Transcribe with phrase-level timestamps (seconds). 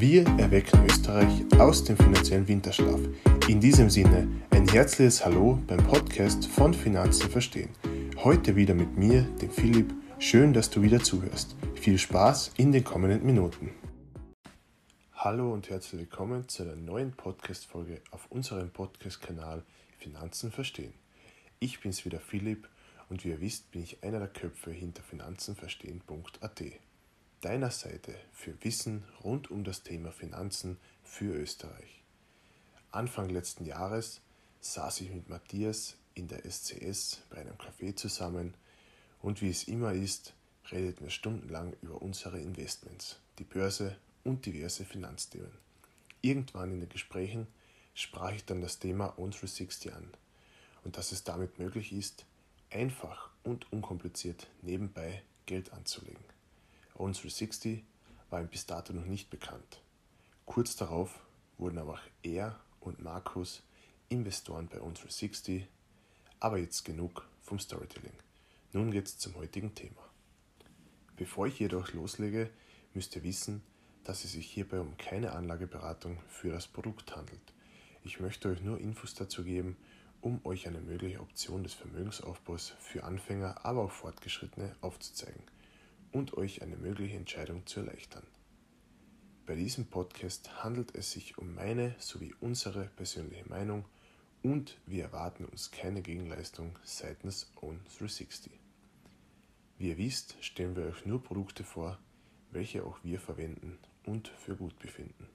[0.00, 3.00] Wir erwecken Österreich aus dem finanziellen Winterschlaf.
[3.48, 7.70] In diesem Sinne ein herzliches Hallo beim Podcast von Finanzen verstehen.
[8.22, 9.92] Heute wieder mit mir, dem Philipp.
[10.20, 11.56] Schön, dass du wieder zuhörst.
[11.74, 13.72] Viel Spaß in den kommenden Minuten.
[15.14, 19.64] Hallo und herzlich willkommen zu einer neuen Podcast-Folge auf unserem Podcast-Kanal
[19.98, 20.94] Finanzen verstehen.
[21.58, 22.68] Ich bin's wieder Philipp
[23.08, 26.62] und wie ihr wisst, bin ich einer der Köpfe hinter finanzenverstehen.at
[27.40, 32.02] deiner Seite für Wissen rund um das Thema Finanzen für Österreich.
[32.90, 34.20] Anfang letzten Jahres
[34.60, 38.54] saß ich mit Matthias in der SCS bei einem Café zusammen
[39.22, 40.34] und wie es immer ist,
[40.70, 45.52] redeten wir stundenlang über unsere Investments, die Börse und diverse Finanzthemen.
[46.20, 47.46] Irgendwann in den Gesprächen
[47.94, 50.10] sprach ich dann das Thema On360 an
[50.84, 52.26] und dass es damit möglich ist,
[52.70, 56.37] einfach und unkompliziert nebenbei Geld anzulegen.
[56.98, 57.82] On360
[58.30, 59.80] war ihm bis dato noch nicht bekannt.
[60.46, 61.20] Kurz darauf
[61.56, 63.62] wurden aber auch er und Markus
[64.08, 65.64] Investoren bei On360.
[66.40, 68.12] Aber jetzt genug vom Storytelling.
[68.72, 70.02] Nun geht's zum heutigen Thema.
[71.16, 72.50] Bevor ich jedoch loslege,
[72.94, 73.62] müsst ihr wissen,
[74.04, 77.40] dass es sich hierbei um keine Anlageberatung für das Produkt handelt.
[78.04, 79.76] Ich möchte euch nur Infos dazu geben,
[80.20, 85.42] um euch eine mögliche Option des Vermögensaufbaus für Anfänger, aber auch Fortgeschrittene aufzuzeigen
[86.12, 88.26] und euch eine mögliche Entscheidung zu erleichtern.
[89.46, 93.86] Bei diesem Podcast handelt es sich um meine sowie unsere persönliche Meinung
[94.42, 98.50] und wir erwarten uns keine Gegenleistung seitens Own360.
[99.78, 101.98] Wie ihr wisst, stellen wir euch nur Produkte vor,
[102.50, 105.28] welche auch wir verwenden und für gut befinden.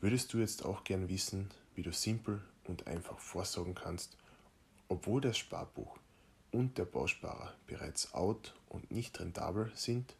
[0.00, 4.16] Würdest du jetzt auch gern wissen, wie du simpel und einfach vorsorgen kannst,
[4.88, 5.98] obwohl das Sparbuch
[6.52, 10.14] und der Bausparer bereits out und nicht rentabel sind,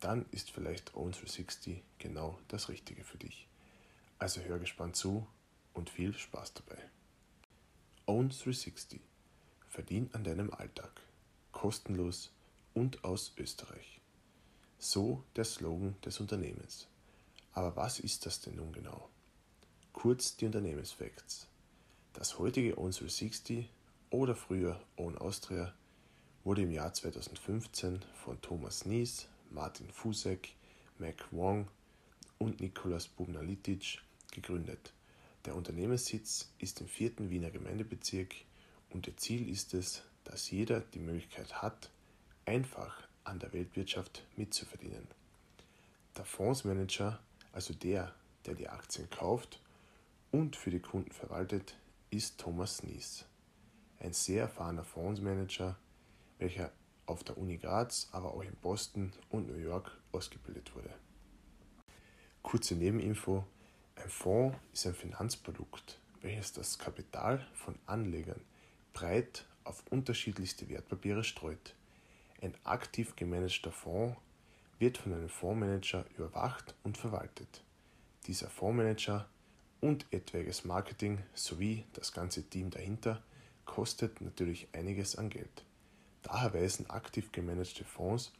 [0.00, 3.48] dann ist vielleicht Own360 genau das Richtige für dich.
[4.18, 5.26] Also hör gespannt zu
[5.74, 6.78] und viel Spaß dabei.
[8.06, 9.00] Own360
[9.68, 11.02] verdient an deinem Alltag,
[11.52, 12.32] kostenlos
[12.72, 14.00] und aus Österreich.
[14.78, 16.86] So der Slogan des Unternehmens.
[17.52, 19.08] Aber was ist das denn nun genau?
[19.92, 21.48] Kurz die Unternehmensfacts.
[22.12, 23.66] Das heutige Own360
[24.16, 25.74] oder früher Own Austria
[26.42, 30.54] wurde im Jahr 2015 von Thomas Nies, Martin Fusek,
[30.98, 31.68] Mac Wong
[32.38, 34.00] und Nikolaus Bubnalitic
[34.32, 34.94] gegründet.
[35.44, 38.34] Der Unternehmenssitz ist im vierten Wiener Gemeindebezirk
[38.88, 41.90] und ihr Ziel ist es, dass jeder die Möglichkeit hat,
[42.46, 45.06] einfach an der Weltwirtschaft mitzuverdienen.
[46.16, 47.20] Der Fondsmanager,
[47.52, 48.14] also der,
[48.46, 49.60] der die Aktien kauft
[50.32, 51.76] und für die Kunden verwaltet,
[52.08, 53.26] ist Thomas Nies
[54.00, 55.76] ein sehr erfahrener Fondsmanager,
[56.38, 56.72] welcher
[57.06, 60.92] auf der Uni Graz, aber auch in Boston und New York ausgebildet wurde.
[62.42, 63.44] Kurze Nebeninfo:
[63.96, 68.40] Ein Fonds ist ein Finanzprodukt, welches das Kapital von Anlegern
[68.92, 71.74] breit auf unterschiedlichste Wertpapiere streut.
[72.40, 74.16] Ein aktiv gemanagter Fonds
[74.78, 77.62] wird von einem Fondsmanager überwacht und verwaltet.
[78.26, 79.28] Dieser Fondsmanager
[79.80, 83.22] und etwaiges Marketing sowie das ganze Team dahinter
[83.66, 85.64] kostet natürlich einiges an Geld.
[86.22, 88.32] Daher weisen aktiv gemanagte Fonds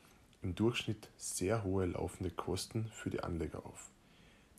[0.42, 3.90] im Durchschnitt sehr hohe laufende Kosten für die Anleger auf.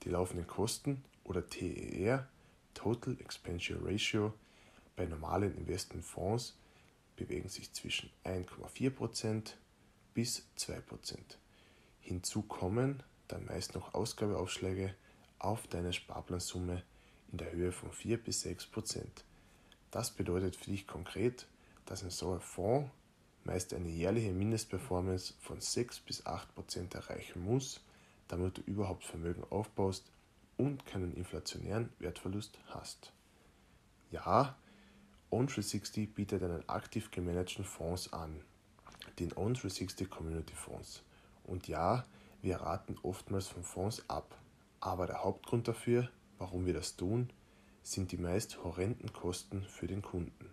[0.03, 2.27] Die laufenden Kosten oder TER,
[2.73, 4.33] Total Expenditure Ratio,
[4.95, 6.55] bei normalen Investmentfonds
[7.15, 9.53] bewegen sich zwischen 1,4%
[10.13, 11.17] bis 2%.
[12.01, 14.95] Hinzu kommen dann meist noch Ausgabeaufschläge
[15.39, 16.83] auf deine Sparplansumme
[17.31, 19.05] in der Höhe von 4 bis 6%.
[19.91, 21.47] Das bedeutet für dich konkret,
[21.85, 22.89] dass ein solcher Fonds
[23.43, 27.79] meist eine jährliche Mindestperformance von 6 bis 8 Prozent erreichen muss,
[28.27, 30.11] damit du überhaupt Vermögen aufbaust
[30.57, 33.13] und keinen inflationären Wertverlust hast.
[34.11, 34.57] Ja,
[35.31, 38.41] On360 bietet einen aktiv gemanagten Fonds an,
[39.19, 41.03] den On360 Community Fonds.
[41.43, 42.05] Und ja,
[42.41, 44.37] wir raten oftmals von Fonds ab.
[44.79, 47.29] Aber der Hauptgrund dafür, warum wir das tun,
[47.91, 50.49] sind die meist horrenden Kosten für den Kunden.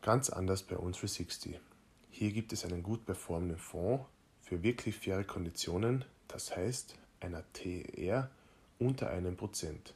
[0.00, 1.56] Ganz anders bei On360.
[2.10, 4.06] Hier gibt es einen gut performenden Fonds
[4.40, 8.30] für wirklich faire Konditionen, das heißt einer TER
[8.78, 9.94] unter einem Prozent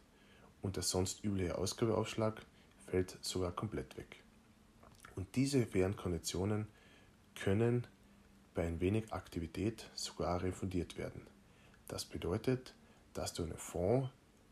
[0.61, 2.43] und der sonst übliche Ausgabeaufschlag
[2.87, 4.23] fällt sogar komplett weg.
[5.17, 6.67] Und diese fairen Konditionen
[7.35, 7.87] können
[8.55, 11.27] bei ein wenig Aktivität sogar refundiert werden.
[11.87, 12.75] Das bedeutet,
[13.15, 14.11] dass du einen Fonds,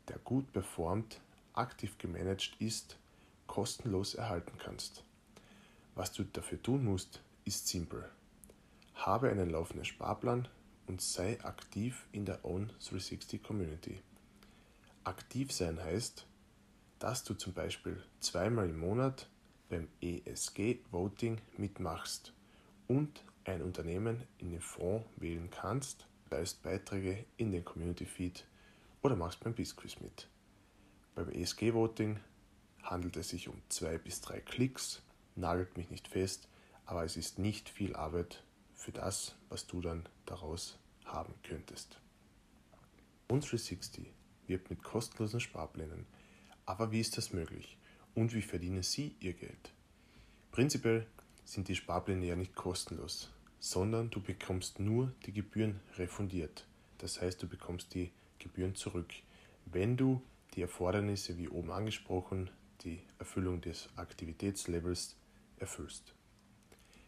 [0.09, 1.21] der gut performt,
[1.57, 2.97] aktiv gemanagt ist,
[3.47, 5.05] kostenlos erhalten kannst.
[5.95, 8.09] Was du dafür tun musst, ist simpel.
[8.95, 10.49] Habe einen laufenden Sparplan
[10.87, 14.01] und sei aktiv in der Own 360 Community.
[15.05, 16.27] Aktiv sein heißt,
[16.99, 19.29] dass du zum Beispiel zweimal im Monat
[19.69, 22.33] beim ESG Voting mitmachst
[22.89, 28.47] und ein Unternehmen in den Fonds wählen kannst, leist Beiträge in den Community Feed
[29.03, 30.29] oder machst beim Bisquiz mit.
[31.17, 32.21] Beim ESG Voting
[32.83, 35.01] handelt es sich um zwei bis drei Klicks,
[35.35, 36.47] nagelt mich nicht fest,
[36.85, 41.99] aber es ist nicht viel Arbeit für das, was du dann daraus haben könntest.
[43.29, 44.13] Und 360
[44.47, 46.05] wirbt mit kostenlosen Sparplänen.
[46.67, 47.79] Aber wie ist das möglich?
[48.15, 49.73] Und wie verdienen Sie Ihr Geld?
[50.53, 51.07] Prinzipiell
[51.47, 56.67] sind die Sparpläne ja nicht kostenlos, sondern du bekommst nur die Gebühren refundiert.
[56.99, 59.15] Das heißt, du bekommst die Gebühren zurück,
[59.65, 60.21] wenn du
[60.55, 62.51] die Erfordernisse, wie oben angesprochen,
[62.83, 65.17] die Erfüllung des Aktivitätslevels
[65.59, 66.15] erfüllst.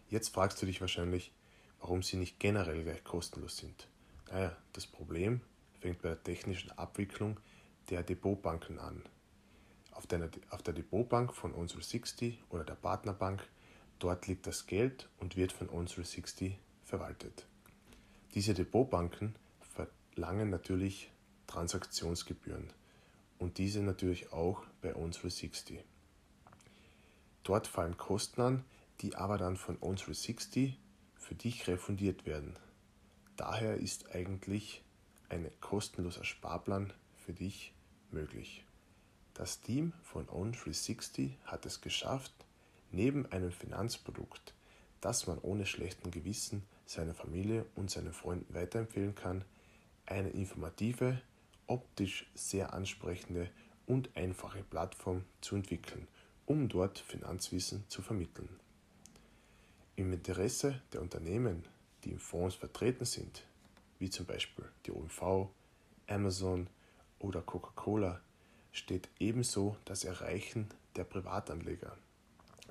[0.09, 1.33] Jetzt fragst du dich wahrscheinlich,
[1.81, 3.89] warum sie nicht generell gleich kostenlos sind.
[4.31, 5.41] Naja, das Problem
[5.81, 7.39] fängt bei der technischen Abwicklung
[7.91, 9.03] der Depotbanken an.
[9.93, 13.47] Auf, deiner, auf der Depotbank von On360 oder der Partnerbank,
[13.99, 16.55] dort liegt das Geld und wird von On360
[16.85, 17.47] verwaltet.
[18.35, 21.11] Diese Depotbanken verlangen natürlich
[21.47, 22.71] Transaktionsgebühren
[23.39, 25.79] und diese natürlich auch bei On360.
[27.45, 28.65] Dort fallen Kosten an,
[29.01, 30.75] die aber dann von On360
[31.17, 32.57] für dich refundiert werden.
[33.37, 34.83] Daher ist eigentlich
[35.29, 37.73] ein kostenloser Sparplan für dich
[38.11, 38.65] möglich.
[39.35, 42.33] Das Team von On360 hat es geschafft,
[42.91, 44.55] neben einem Finanzprodukt,
[45.01, 49.45] das man ohne schlechten Gewissen seiner Familie und seinen Freunden weiterempfehlen kann,
[50.07, 51.21] eine informative,
[51.69, 53.49] optisch sehr ansprechende
[53.87, 56.09] und einfache Plattform zu entwickeln,
[56.47, 58.49] um dort Finanzwissen zu vermitteln.
[59.97, 61.65] Im Interesse der Unternehmen,
[62.05, 63.45] die im Fonds vertreten sind,
[63.99, 65.49] wie zum Beispiel die OMV,
[66.07, 66.69] Amazon
[67.19, 68.21] oder Coca-Cola,
[68.73, 71.97] steht ebenso das Erreichen der Privatanleger.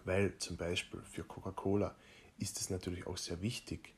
[0.05, 1.95] Weil zum Beispiel für Coca-Cola
[2.37, 3.93] ist es natürlich auch sehr wichtig,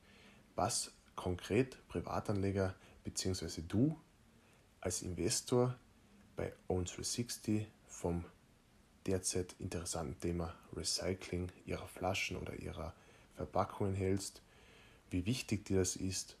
[0.56, 2.74] was konkret Privatanleger
[3.04, 3.62] bzw.
[3.68, 3.96] du
[4.80, 5.76] als Investor
[6.36, 8.24] bei Own360 vom
[9.06, 12.94] derzeit interessanten Thema Recycling ihrer Flaschen oder ihrer
[13.36, 14.42] Verpackungen hältst,
[15.10, 16.36] wie wichtig dir das ist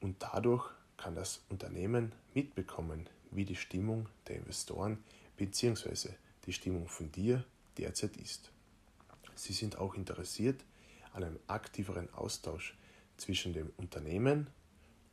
[0.00, 4.98] und dadurch kann das Unternehmen mitbekommen, wie die Stimmung der Investoren
[5.36, 6.10] bzw.
[6.46, 7.44] die Stimmung von dir
[7.78, 8.50] derzeit ist.
[9.34, 10.64] Sie sind auch interessiert
[11.12, 12.76] an einem aktiveren Austausch
[13.16, 14.48] zwischen dem Unternehmen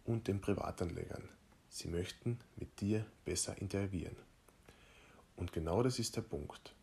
[0.06, 1.36] und den Privatanlegern.
[1.77, 4.15] Sie möchten mit dir besser interagieren.
[5.35, 6.74] Und genau das ist der Punkt.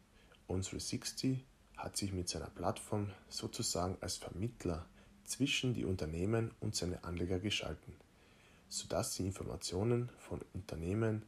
[0.49, 1.39] On360
[1.77, 4.87] hat sich mit seiner Plattform sozusagen als Vermittler
[5.25, 7.97] zwischen die Unternehmen und seine Anleger geschalten,
[8.69, 11.25] sodass sie Informationen von Unternehmen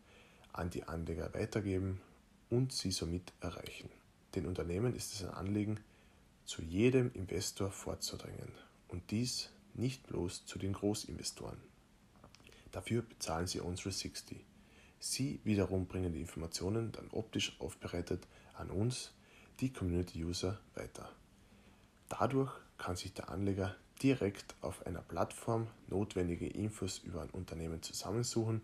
[0.53, 2.01] an die Anleger weitergeben
[2.49, 3.91] und sie somit erreichen.
[4.37, 5.81] Den Unternehmen ist es ein Anliegen,
[6.45, 8.53] zu jedem Investor vorzudringen
[8.87, 11.59] und dies nicht bloß zu den Großinvestoren.
[12.73, 14.45] Dafür bezahlen sie unsere 60.
[14.99, 19.13] Sie wiederum bringen die Informationen dann optisch aufbereitet an uns,
[19.61, 21.11] die Community User, weiter.
[22.09, 28.61] Dadurch kann sich der Anleger direkt auf einer Plattform notwendige Infos über ein Unternehmen zusammensuchen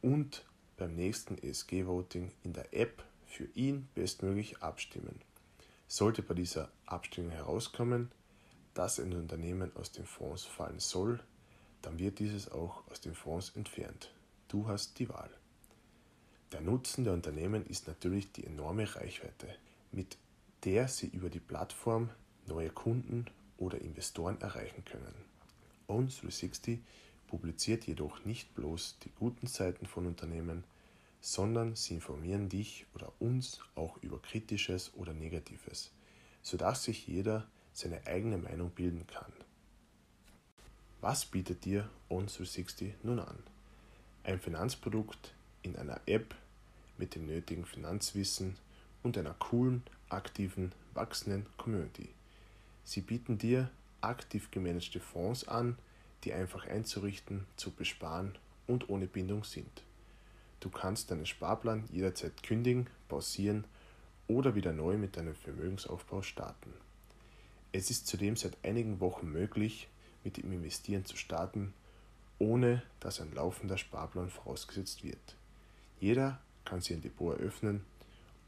[0.00, 0.44] und
[0.76, 5.20] beim nächsten ESG-Voting in der App für ihn bestmöglich abstimmen.
[5.86, 8.10] Sollte bei dieser Abstimmung herauskommen,
[8.74, 11.20] dass ein Unternehmen aus den Fonds fallen soll,
[11.82, 14.12] dann wird dieses auch aus den Fonds entfernt.
[14.48, 15.30] Du hast die Wahl.
[16.52, 19.54] Der Nutzen der Unternehmen ist natürlich die enorme Reichweite,
[19.92, 20.16] mit
[20.64, 22.10] der sie über die Plattform
[22.46, 25.14] neue Kunden oder Investoren erreichen können.
[25.88, 26.78] Own360
[27.28, 30.64] publiziert jedoch nicht bloß die guten Seiten von Unternehmen,
[31.20, 35.92] sondern sie informieren dich oder uns auch über Kritisches oder Negatives,
[36.42, 39.32] sodass sich jeder seine eigene Meinung bilden kann.
[41.02, 43.38] Was bietet dir On360 nun an?
[44.22, 46.34] Ein Finanzprodukt in einer App
[46.98, 48.58] mit dem nötigen Finanzwissen
[49.02, 52.10] und einer coolen, aktiven, wachsenden Community.
[52.84, 53.70] Sie bieten dir
[54.02, 55.78] aktiv gemanagte Fonds an,
[56.24, 59.82] die einfach einzurichten, zu besparen und ohne Bindung sind.
[60.60, 63.64] Du kannst deinen Sparplan jederzeit kündigen, pausieren
[64.28, 66.74] oder wieder neu mit deinem Vermögensaufbau starten.
[67.72, 69.88] Es ist zudem seit einigen Wochen möglich,
[70.24, 71.72] mit dem Investieren zu starten,
[72.38, 75.36] ohne dass ein laufender Sparplan vorausgesetzt wird.
[76.00, 77.84] Jeder kann sich ein Depot eröffnen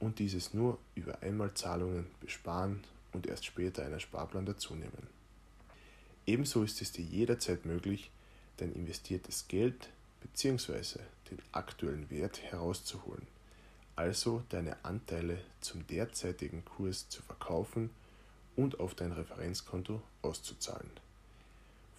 [0.01, 5.07] und dieses nur über Einmalzahlungen besparen und erst später einen Sparplan dazunehmen.
[6.27, 8.11] Ebenso ist es dir jederzeit möglich,
[8.57, 9.89] dein investiertes Geld
[10.21, 11.01] bzw.
[11.31, 13.27] den aktuellen Wert herauszuholen,
[13.97, 17.91] also deine Anteile zum derzeitigen Kurs zu verkaufen
[18.57, 20.91] und auf dein Referenzkonto auszuzahlen.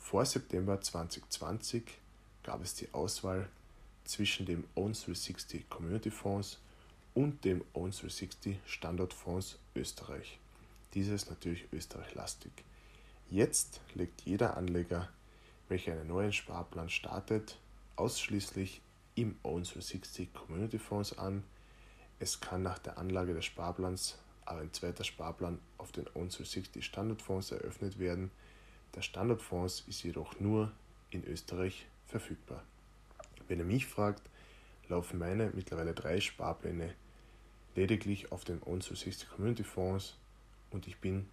[0.04, 1.86] Vor September 2020
[2.44, 3.48] gab es die Auswahl
[4.04, 6.60] zwischen dem Own 360 Community Fonds
[7.16, 10.38] und dem Own 360 Standortfonds Österreich.
[10.94, 12.52] Dieses natürlich österreichlastig.
[13.32, 15.10] Jetzt legt jeder Anleger,
[15.70, 17.58] welcher einen neuen Sparplan startet,
[17.96, 18.82] ausschließlich
[19.16, 21.44] im Own 360 Community Fonds an.
[22.20, 26.86] Es kann nach der Anlage des Sparplans aber ein zweiter Sparplan auf den Own 360
[26.86, 28.30] Standardfonds eröffnet werden.
[28.96, 30.72] Der Standardfonds ist jedoch nur
[31.10, 32.64] in Österreich verfügbar.
[33.48, 34.22] Wenn ihr mich fragt,
[34.88, 36.94] laufen meine mittlerweile drei Sparpläne
[37.76, 40.16] lediglich auf den Own 360 Community Fonds
[40.72, 41.28] und ich bin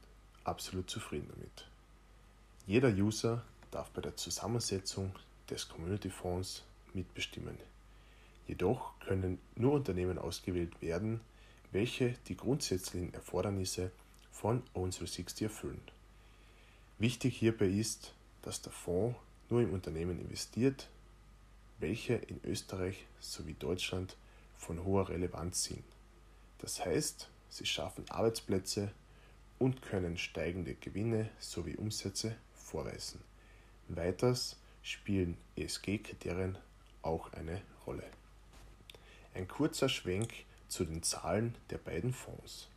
[0.44, 1.66] absolut zufrieden damit.
[2.66, 5.14] Jeder User darf bei der Zusammensetzung
[5.48, 6.62] des Community Fonds
[6.94, 7.56] mitbestimmen.
[8.46, 11.20] Jedoch können nur Unternehmen ausgewählt werden,
[11.72, 13.92] welche die grundsätzlichen Erfordernisse
[14.32, 15.80] von Own360 erfüllen.
[17.00, 20.86] Wichtig hierbei ist, dass der Fonds nur in Unternehmen investiert,
[21.78, 24.18] welche in Österreich sowie Deutschland
[24.58, 25.82] von hoher Relevanz sind.
[26.58, 28.92] Das heißt, sie schaffen Arbeitsplätze
[29.58, 33.22] und können steigende Gewinne sowie Umsätze vorweisen.
[33.88, 36.58] Weiters spielen ESG-Kriterien
[37.00, 38.04] auch eine Rolle.
[39.32, 40.34] Ein kurzer Schwenk
[40.68, 42.68] zu den Zahlen der beiden Fonds.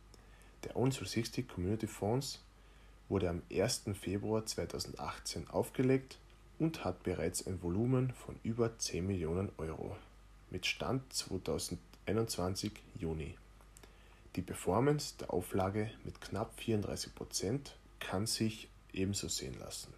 [0.64, 2.40] Der Own 360 Community Fonds
[3.14, 3.84] wurde am 1.
[3.92, 6.18] Februar 2018 aufgelegt
[6.58, 9.96] und hat bereits ein Volumen von über 10 Millionen Euro
[10.50, 13.36] mit Stand 2021 Juni.
[14.34, 17.60] Die Performance der Auflage mit knapp 34%
[18.00, 19.94] kann sich ebenso sehen lassen.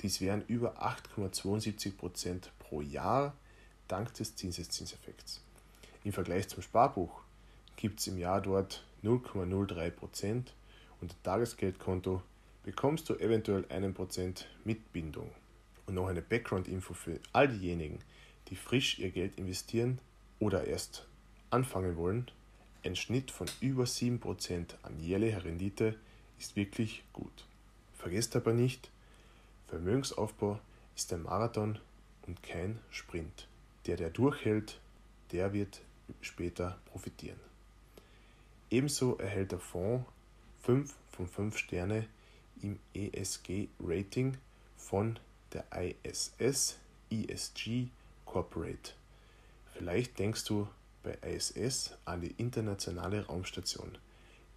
[0.00, 3.34] Dies wären über 8,72% pro Jahr
[3.88, 5.42] dank des Zinseszinseffekts.
[6.02, 7.20] Im Vergleich zum Sparbuch
[7.76, 10.44] gibt es im Jahr dort 0,03%
[11.02, 12.22] und ein Tagesgeldkonto
[12.68, 15.30] bekommst du eventuell einen Prozent mit Bindung.
[15.86, 17.98] Und noch eine Background-Info für all diejenigen,
[18.48, 20.02] die frisch ihr Geld investieren
[20.38, 21.06] oder erst
[21.48, 22.30] anfangen wollen.
[22.84, 25.96] Ein Schnitt von über 7% an jährlicher Rendite
[26.38, 27.46] ist wirklich gut.
[27.96, 28.90] Vergesst aber nicht,
[29.68, 30.60] Vermögensaufbau
[30.94, 31.78] ist ein Marathon
[32.26, 33.48] und kein Sprint.
[33.86, 34.78] Der, der durchhält,
[35.32, 35.80] der wird
[36.20, 37.40] später profitieren.
[38.70, 40.04] Ebenso erhält der Fonds
[40.64, 42.06] 5 von 5 Sterne
[42.62, 44.36] im ESG-Rating
[44.76, 45.18] von
[45.52, 46.78] der ISS
[47.10, 47.88] ESG
[48.24, 48.92] Corporate.
[49.74, 50.68] Vielleicht denkst du
[51.02, 53.96] bei ISS an die internationale Raumstation.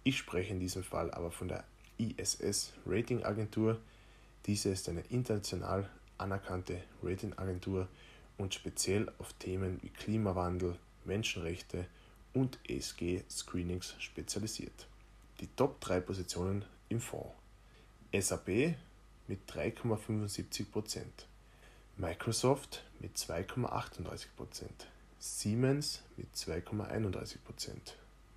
[0.04, 1.64] Ich spreche in diesem Fall aber von der
[1.98, 3.78] ISS Rating Agentur.
[4.46, 7.88] Diese ist eine international anerkannte Ratingagentur
[8.38, 11.86] und speziell auf Themen wie Klimawandel, Menschenrechte
[12.34, 14.86] und ESG-Screenings spezialisiert.
[15.40, 17.41] Die Top 3 Positionen im Fonds.
[18.12, 18.74] SAP
[19.26, 21.04] mit 3,75%,
[21.96, 24.26] Microsoft mit 2,38%,
[25.18, 27.38] Siemens mit 2,31%.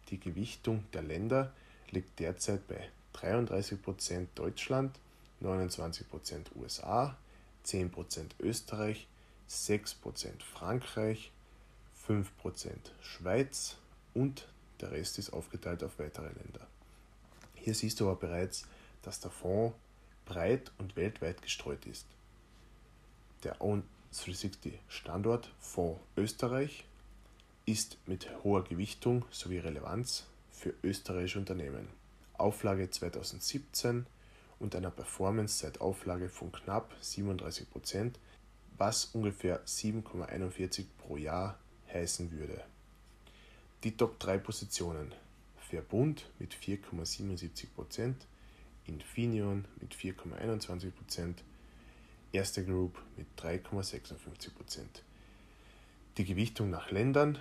[0.09, 1.53] Die Gewichtung der Länder
[1.91, 4.97] liegt derzeit bei 33% Deutschland,
[5.41, 7.17] 29% USA,
[7.65, 9.07] 10% Österreich,
[9.49, 11.31] 6% Frankreich,
[12.07, 12.25] 5%
[13.01, 13.77] Schweiz
[14.13, 14.47] und
[14.79, 16.67] der Rest ist aufgeteilt auf weitere Länder.
[17.55, 18.65] Hier siehst du aber bereits,
[19.05, 19.75] dass der Fonds
[20.25, 22.05] breit und weltweit gestreut ist.
[23.43, 26.85] Der Own 360 Standort Fonds Österreich
[27.65, 31.87] ist mit hoher Gewichtung sowie Relevanz für österreichische Unternehmen.
[32.37, 34.05] Auflage 2017
[34.59, 38.13] und einer Performance seit Auflage von knapp 37%,
[38.77, 41.59] was ungefähr 7,41 pro Jahr
[41.93, 42.63] heißen würde.
[43.83, 45.13] Die Top 3 Positionen
[45.57, 48.15] Verbund mit 4,77%,
[48.87, 51.35] Infineon mit 4,21%,
[52.31, 54.81] Erste Group mit 3,56%.
[56.17, 57.39] Die Gewichtung nach Ländern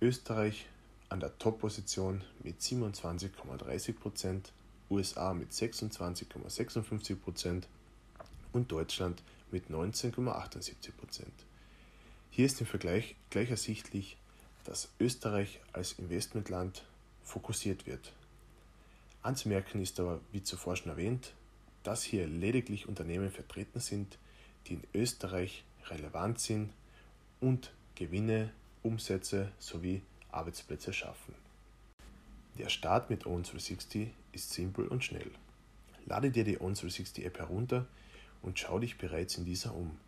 [0.00, 0.66] Österreich
[1.08, 4.40] an der Top-Position mit 27,30%,
[4.90, 7.62] USA mit 26,56%
[8.52, 10.90] und Deutschland mit 19,78%.
[12.30, 14.16] Hier ist im Vergleich gleich ersichtlich,
[14.64, 16.84] dass Österreich als Investmentland
[17.22, 18.12] fokussiert wird.
[19.26, 21.34] Anzumerken ist aber, wie zuvor schon erwähnt,
[21.82, 24.18] dass hier lediglich Unternehmen vertreten sind,
[24.66, 26.72] die in Österreich relevant sind
[27.40, 28.52] und Gewinne,
[28.84, 31.34] Umsätze sowie Arbeitsplätze schaffen.
[32.56, 35.32] Der Start mit On360 ist simpel und schnell.
[36.04, 37.86] Lade dir die On360 App herunter
[38.42, 39.98] und schau dich bereits in dieser um.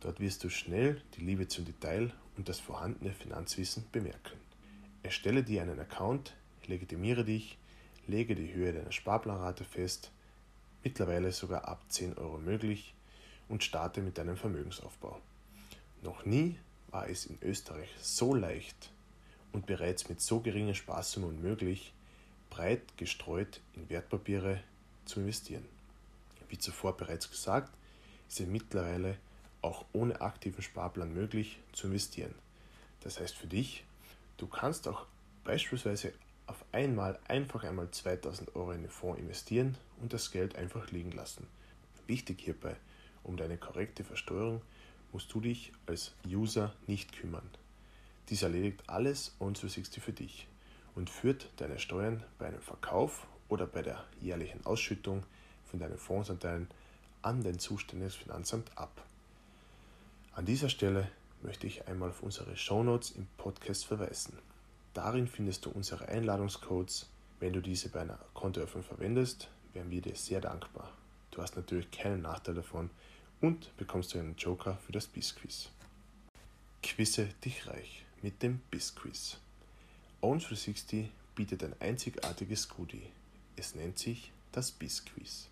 [0.00, 4.36] Dort wirst du schnell die Liebe zum Detail und das vorhandene Finanzwissen bemerken.
[5.04, 6.34] Erstelle dir einen Account,
[6.66, 7.56] legitimiere dich,
[8.08, 10.10] lege die Höhe deiner Sparplanrate fest,
[10.82, 12.94] mittlerweile sogar ab 10 Euro möglich
[13.48, 15.20] und starte mit deinem Vermögensaufbau.
[16.02, 16.56] Noch nie
[16.90, 18.90] war es in Österreich so leicht
[19.52, 21.92] und bereits mit so geringen Spaßsummen möglich,
[22.50, 24.60] breit gestreut in Wertpapiere
[25.04, 25.64] zu investieren.
[26.48, 27.72] Wie zuvor bereits gesagt,
[28.28, 29.16] ist es mittlerweile
[29.60, 32.34] auch ohne aktiven Sparplan möglich zu investieren.
[33.00, 33.84] Das heißt für dich,
[34.38, 35.06] du kannst auch
[35.44, 36.12] beispielsweise
[36.48, 41.12] auf einmal einfach einmal 2000 Euro in den Fonds investieren und das Geld einfach liegen
[41.12, 41.46] lassen.
[42.06, 42.76] Wichtig hierbei,
[43.22, 44.62] um deine korrekte Versteuerung
[45.12, 47.48] musst du dich als User nicht kümmern.
[48.28, 50.48] Dies erledigt alles On360 für dich
[50.94, 55.22] und führt deine Steuern bei einem Verkauf oder bei der jährlichen Ausschüttung
[55.70, 56.68] von deinen Fondsanteilen
[57.22, 59.02] an den zuständiges Finanzamt ab.
[60.32, 61.10] An dieser Stelle
[61.42, 64.38] möchte ich einmal auf unsere Shownotes im Podcast verweisen.
[64.94, 67.08] Darin findest du unsere Einladungscodes.
[67.40, 70.92] Wenn du diese bei einer Kontoeröffnung verwendest, wären wir dir sehr dankbar.
[71.30, 72.90] Du hast natürlich keinen Nachteil davon
[73.40, 75.68] und bekommst einen Joker für das Bisquiz.
[76.82, 79.38] Quizze dich reich mit dem Bisquiz.
[80.22, 83.06] Own360 bietet ein einzigartiges Goodie.
[83.54, 85.48] Es nennt sich das Bisquiz.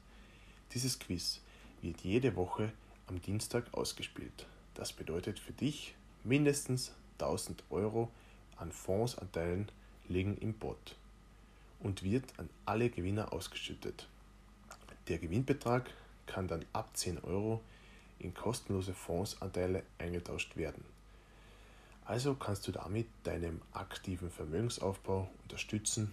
[0.74, 1.40] Dieses Quiz
[1.82, 2.72] wird jede Woche
[3.06, 4.46] am Dienstag ausgespielt.
[4.74, 8.10] Das bedeutet für dich mindestens 1000 Euro
[8.56, 9.70] an Fondsanteilen
[10.08, 10.96] liegen im Bot
[11.80, 14.08] und wird an alle Gewinner ausgeschüttet.
[15.08, 15.90] Der Gewinnbetrag
[16.26, 17.60] kann dann ab 10 Euro
[18.18, 20.84] in kostenlose Fondsanteile eingetauscht werden.
[22.04, 26.12] Also kannst du damit deinen aktiven Vermögensaufbau unterstützen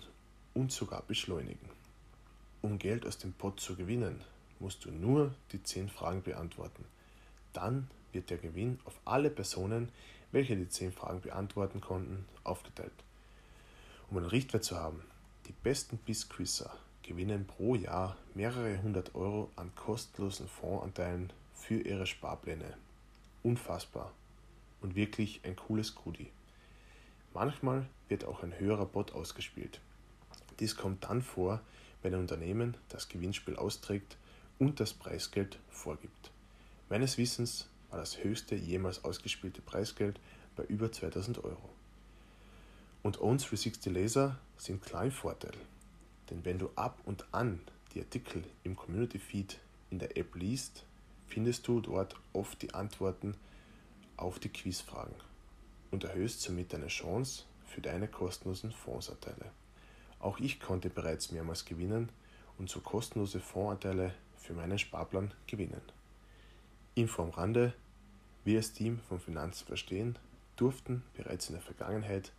[0.54, 1.70] und sogar beschleunigen.
[2.62, 4.22] Um Geld aus dem Pot zu gewinnen,
[4.60, 6.86] musst du nur die 10 Fragen beantworten.
[7.52, 9.90] Dann wird der Gewinn auf alle Personen,
[10.34, 12.92] welche die 10 Fragen beantworten konnten, aufgeteilt.
[14.10, 15.02] Um einen Richtwert zu haben,
[15.48, 22.78] die besten Bissquizzer gewinnen pro Jahr mehrere hundert Euro an kostenlosen Fondsanteilen für ihre Sparpläne.
[23.44, 24.12] Unfassbar
[24.82, 26.32] und wirklich ein cooles Goodie.
[27.34, 29.80] Manchmal wird auch ein höherer Bot ausgespielt.
[30.60, 31.62] Dies kommt dann vor,
[32.02, 34.18] wenn ein Unternehmen das Gewinnspiel austrägt
[34.60, 36.32] und das Preisgeld vorgibt.
[36.90, 40.20] Meines Wissens war das höchste jemals ausgespielte Preisgeld
[40.56, 41.70] bei über 2000 Euro.
[43.04, 45.54] Und Owns 360 Laser sind klar im Vorteil,
[46.32, 47.60] denn wenn du ab und an
[47.94, 49.60] die Artikel im Community Feed
[49.92, 50.86] in der App liest,
[51.28, 53.36] findest du dort oft die Antworten
[54.18, 55.14] auf die Quizfragen
[55.92, 59.52] und erhöhst somit deine Chance für deine kostenlosen Fondsanteile.
[60.18, 62.10] Auch ich konnte bereits mehrmals gewinnen
[62.58, 65.82] und so kostenlose Fondsanteile für meinen Sparplan gewinnen.
[66.96, 67.74] Info am Rande,
[68.46, 70.18] wir als Team von Finanzen verstehen
[70.56, 72.32] durften bereits in der Vergangenheit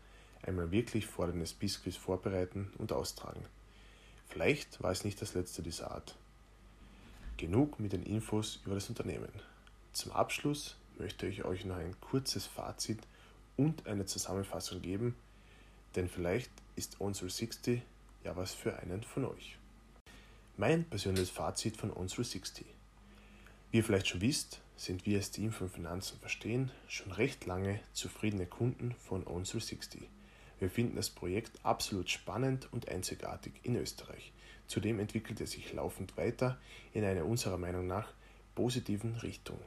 [0.42, 3.44] einmal wirklich forderndes Bisquiz vorbereiten und austragen.
[4.28, 6.16] Vielleicht war es nicht das letzte dieser Art.
[7.36, 9.30] Genug mit den Infos über das Unternehmen.
[9.92, 13.00] Zum Abschluss möchte ich euch noch ein kurzes Fazit
[13.56, 15.14] und eine Zusammenfassung geben,
[15.96, 17.80] denn vielleicht ist On360
[18.24, 19.58] ja was für einen von euch.
[20.56, 22.64] Mein persönliches Fazit von On360.
[23.74, 27.80] Wie ihr vielleicht schon wisst, sind wir als Team von Finanzen verstehen schon recht lange
[27.92, 30.02] zufriedene Kunden von On360.
[30.60, 34.32] Wir finden das Projekt absolut spannend und einzigartig in Österreich.
[34.68, 36.56] Zudem entwickelt es sich laufend weiter
[36.92, 38.12] in einer unserer Meinung nach
[38.54, 39.58] positiven Richtung.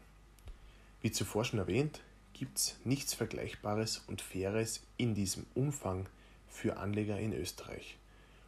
[1.01, 1.99] Wie zuvor schon erwähnt,
[2.31, 6.07] gibt es nichts Vergleichbares und Faires in diesem Umfang
[6.47, 7.97] für Anleger in Österreich.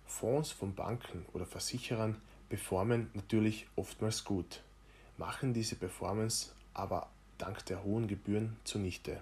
[0.06, 2.16] Fonds von Banken oder Versicherern
[2.48, 4.62] performen natürlich oftmals gut,
[5.20, 9.22] machen diese Performance aber dank der hohen Gebühren zunichte.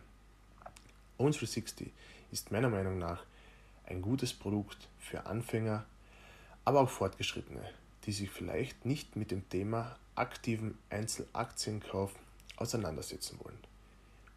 [1.18, 1.90] Own360
[2.32, 3.26] ist meiner Meinung nach
[3.88, 5.86] ein gutes Produkt für Anfänger,
[6.66, 7.68] aber auch Fortgeschrittene,
[8.06, 12.14] die sich vielleicht nicht mit dem Thema aktiven Einzelaktienkauf
[12.58, 13.58] auseinandersetzen wollen.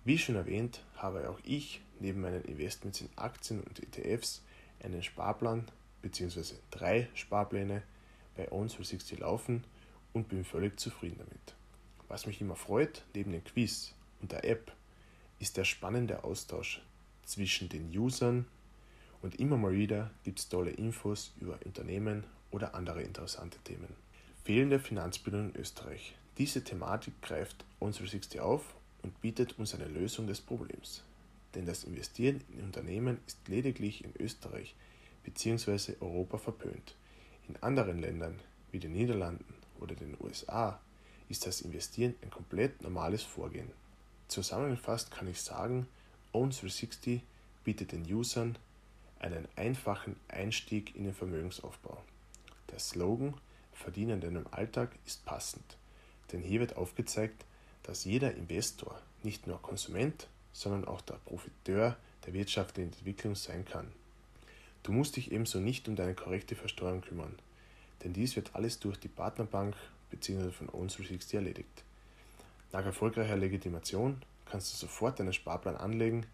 [0.05, 4.41] Wie schon erwähnt, habe auch ich neben meinen Investments in Aktien und ETFs
[4.83, 5.69] einen Sparplan
[6.01, 6.55] bzw.
[6.71, 7.83] drei Sparpläne
[8.35, 9.63] bei Own360 laufen
[10.13, 11.55] und bin völlig zufrieden damit.
[12.09, 14.73] Was mich immer freut, neben dem Quiz und der App,
[15.39, 16.83] ist der spannende Austausch
[17.25, 18.47] zwischen den Usern
[19.23, 23.95] und immer mal wieder gibt es tolle Infos über Unternehmen oder andere interessante Themen.
[24.45, 26.15] Fehlende Finanzbildung in Österreich.
[26.39, 31.03] Diese Thematik greift On360 auf und bietet uns eine Lösung des Problems.
[31.55, 34.75] Denn das Investieren in Unternehmen ist lediglich in Österreich
[35.25, 35.95] bzw.
[36.01, 36.95] Europa verpönt.
[37.49, 38.39] In anderen Ländern
[38.73, 40.81] wie den Niederlanden oder den USA
[41.29, 43.71] ist das Investieren ein komplett normales Vorgehen.
[44.29, 45.89] Zusammengefasst kann ich sagen,
[46.33, 47.21] Own360
[47.65, 48.57] bietet den Usern
[49.19, 51.99] einen einfachen Einstieg in den Vermögensaufbau.
[52.71, 53.35] Der Slogan
[53.73, 55.65] Verdienen in deinem Alltag ist passend,
[56.33, 57.45] denn hier wird aufgezeigt,
[57.83, 63.91] dass jeder Investor nicht nur Konsument, sondern auch der Profiteur der wirtschaftlichen Entwicklung sein kann.
[64.83, 67.39] Du musst dich ebenso nicht um deine korrekte Versteuerung kümmern,
[68.03, 69.75] denn dies wird alles durch die Partnerbank
[70.11, 70.51] bzw.
[70.51, 71.85] von Own360 erledigt.
[72.73, 76.27] Nach erfolgreicher Legitimation kannst du sofort deinen Sparplan anlegen.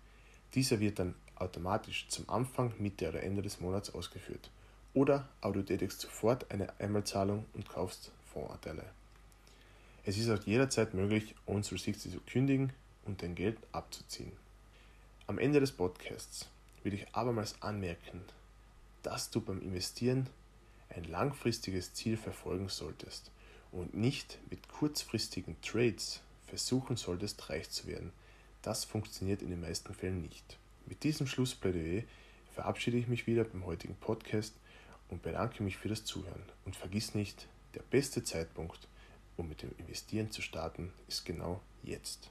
[0.55, 4.51] Dieser wird dann automatisch zum Anfang, Mitte oder Ende des Monats ausgeführt.
[4.95, 8.85] Oder aber du tätigst sofort eine Einmalzahlung und kaufst Fondsanteile.
[10.05, 12.73] Es ist auch jederzeit möglich, Own360 zu kündigen
[13.05, 14.33] und dein Geld abzuziehen.
[15.27, 16.49] Am Ende des Podcasts
[16.85, 18.21] will ich abermals anmerken,
[19.03, 20.29] dass du beim Investieren
[20.97, 23.31] ein langfristiges Ziel verfolgen solltest
[23.71, 28.13] und nicht mit kurzfristigen Trades versuchen solltest, reich zu werden.
[28.63, 30.59] Das funktioniert in den meisten Fällen nicht.
[30.87, 32.05] Mit diesem Schlussplädoyer
[32.55, 34.55] verabschiede ich mich wieder beim heutigen Podcast
[35.09, 36.43] und bedanke mich für das Zuhören.
[36.65, 38.89] Und vergiss nicht, der beste Zeitpunkt,
[39.37, 42.31] um mit dem Investieren zu starten, ist genau jetzt.